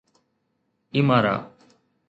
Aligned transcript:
ايمارا 0.95 1.51